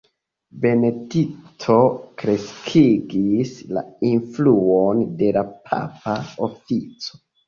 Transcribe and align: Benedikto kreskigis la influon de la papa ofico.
Benedikto 0.61 1.73
kreskigis 2.21 3.51
la 3.77 3.83
influon 4.13 5.03
de 5.21 5.29
la 5.37 5.45
papa 5.69 6.17
ofico. 6.49 7.21